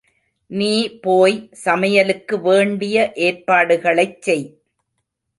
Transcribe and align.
நீ 0.51 0.99
போய் 1.01 1.35
சமயலுக்கு 1.63 2.41
வேண்டிய 2.41 3.11
ஏற்பாடுகளைச் 3.17 4.21
செய். 4.21 4.43